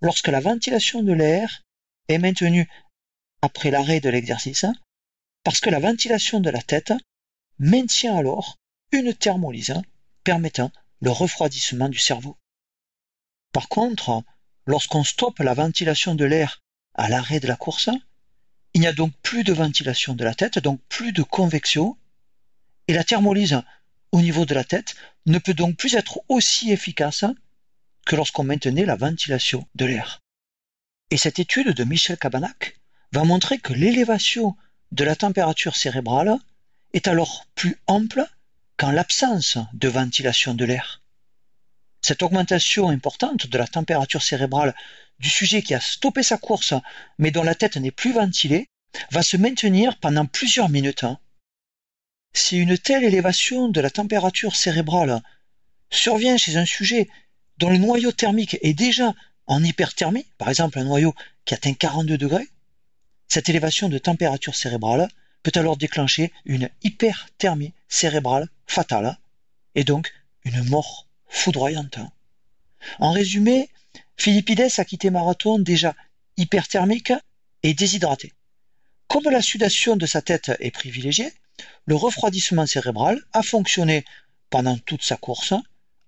[0.01, 1.63] lorsque la ventilation de l'air
[2.09, 2.69] est maintenue
[3.43, 4.65] après l'arrêt de l'exercice,
[5.45, 6.93] parce que la ventilation de la tête
[7.59, 8.57] maintient alors
[8.93, 9.75] une thermolyse
[10.25, 12.37] permettant le refroidissement du cerveau.
[13.53, 14.23] Par contre,
[14.67, 16.61] lorsqu'on stoppe la ventilation de l'air
[16.95, 17.91] à l'arrêt de la course,
[18.75, 21.97] il n'y a donc plus de ventilation de la tête, donc plus de convection,
[22.89, 23.61] et la thermolyse
[24.13, 24.95] au niveau de la tête
[25.27, 27.25] ne peut donc plus être aussi efficace
[28.07, 30.21] que lorsqu'on maintenait la ventilation de l'air.
[31.11, 32.77] Et cette étude de Michel Cabanac
[33.13, 34.57] va montrer que l'élévation
[34.93, 36.37] de la température cérébrale
[36.93, 38.25] est alors plus ample
[38.77, 41.03] qu'en l'absence de ventilation de l'air.
[42.03, 44.75] Cette augmentation importante de la température cérébrale
[45.19, 46.75] du sujet qui a stoppé sa course
[47.19, 48.69] mais dont la tête n'est plus ventilée
[49.11, 51.05] va se maintenir pendant plusieurs minutes.
[52.33, 55.23] Si une telle élévation de la température cérébrale
[55.91, 57.09] survient chez un sujet
[57.59, 59.15] dont le noyau thermique est déjà
[59.47, 61.15] en hyperthermie, par exemple un noyau
[61.45, 62.49] qui atteint 42 degrés,
[63.29, 65.09] cette élévation de température cérébrale
[65.43, 69.19] peut alors déclencher une hyperthermie cérébrale fatale
[69.75, 70.13] et donc
[70.45, 71.99] une mort foudroyante.
[72.99, 73.69] En résumé,
[74.17, 75.95] Philippides a quitté Marathon déjà
[76.37, 77.13] hyperthermique
[77.63, 78.33] et déshydraté.
[79.09, 81.33] Comme la sudation de sa tête est privilégiée,
[81.87, 84.05] le refroidissement cérébral a fonctionné
[84.51, 85.55] pendant toute sa course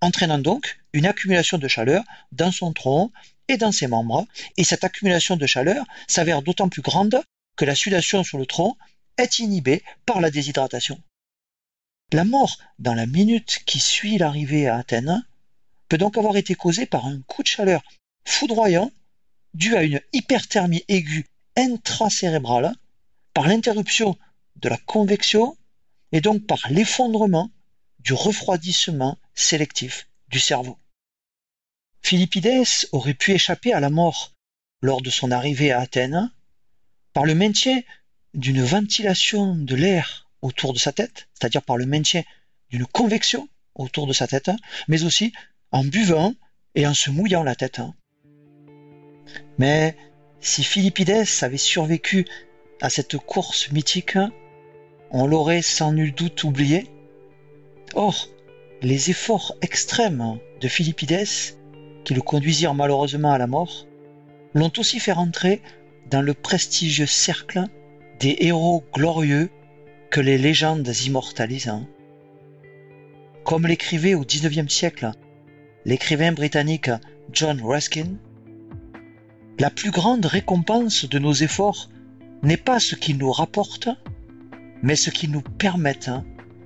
[0.01, 3.13] entraînant donc une accumulation de chaleur dans son tronc
[3.49, 4.27] et dans ses membres,
[4.57, 7.23] et cette accumulation de chaleur s'avère d'autant plus grande
[7.57, 8.77] que la sudation sur le tronc
[9.17, 11.01] est inhibée par la déshydratation.
[12.13, 15.25] La mort dans la minute qui suit l'arrivée à Athènes
[15.89, 17.83] peut donc avoir été causée par un coup de chaleur
[18.25, 18.91] foudroyant
[19.55, 21.27] dû à une hyperthermie aiguë
[21.57, 22.75] intracérébrale,
[23.35, 24.17] par l'interruption
[24.57, 25.57] de la convection
[26.13, 27.51] et donc par l'effondrement
[27.99, 30.79] du refroidissement sélectif du cerveau.
[32.03, 34.35] Philippides aurait pu échapper à la mort
[34.83, 36.31] lors de son arrivée à Athènes
[37.13, 37.81] par le maintien
[38.35, 42.23] d'une ventilation de l'air autour de sa tête, c'est-à-dire par le maintien
[42.71, 44.51] d'une convection autour de sa tête,
[44.89, 45.33] mais aussi
[45.71, 46.35] en buvant
[46.75, 47.81] et en se mouillant la tête.
[49.59, 49.97] Mais
[50.41, 52.27] si Philippides avait survécu
[52.81, 54.19] à cette course mythique,
[55.13, 56.87] on l'aurait sans nul doute oublié.
[57.95, 58.29] Or,
[58.81, 61.55] les efforts extrêmes de Philippides,
[62.05, 63.87] qui le conduisirent malheureusement à la mort,
[64.55, 65.61] l'ont aussi fait rentrer
[66.11, 67.65] dans le prestigieux cercle
[68.21, 69.51] des héros glorieux
[70.11, 71.73] que les légendes immortalisent.
[73.45, 75.11] Comme l'écrivait au XIXe siècle
[75.85, 76.91] l'écrivain britannique
[77.33, 78.17] John Ruskin,
[79.59, 81.89] la plus grande récompense de nos efforts
[82.43, 83.89] n'est pas ce qu'ils nous rapportent,
[84.83, 86.11] mais ce qu'ils nous permettent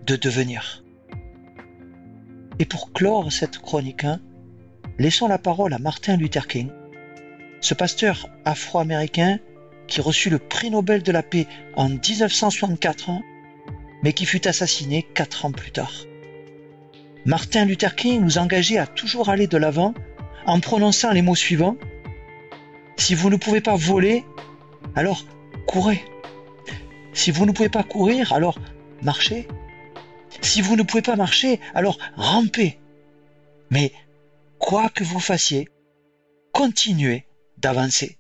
[0.06, 0.82] de devenir.
[2.58, 4.20] Et pour clore cette chronique, hein,
[4.98, 6.70] laissons la parole à Martin Luther King,
[7.60, 9.38] ce pasteur afro-américain
[9.86, 13.10] qui reçut le prix Nobel de la paix en 1964,
[14.02, 15.92] mais qui fut assassiné quatre ans plus tard.
[17.24, 19.94] Martin Luther King nous engageait à toujours aller de l'avant
[20.46, 21.76] en prononçant les mots suivants.
[22.96, 24.24] Si vous ne pouvez pas voler,
[24.94, 25.24] alors
[25.66, 26.04] courez.
[27.16, 28.58] Si vous ne pouvez pas courir, alors
[29.02, 29.48] marchez.
[30.42, 32.78] Si vous ne pouvez pas marcher, alors rampez.
[33.70, 33.90] Mais
[34.58, 35.66] quoi que vous fassiez,
[36.52, 38.15] continuez d'avancer.